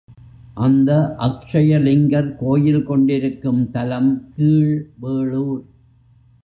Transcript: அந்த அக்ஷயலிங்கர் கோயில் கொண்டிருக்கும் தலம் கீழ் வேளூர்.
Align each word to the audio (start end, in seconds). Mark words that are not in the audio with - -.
அந்த 0.55 0.91
அக்ஷயலிங்கர் 1.19 2.37
கோயில் 2.39 2.83
கொண்டிருக்கும் 2.83 3.71
தலம் 3.71 4.11
கீழ் 4.35 4.73
வேளூர். 4.99 5.61